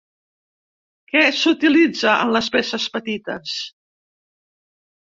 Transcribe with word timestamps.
Què 1.11 1.21
s'utilitza 1.41 2.15
en 2.23 2.35
les 2.39 2.51
peces 2.57 2.91
petites? 2.99 3.57